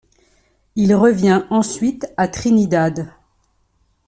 [0.75, 3.13] Il revient ensuite à Trinidad.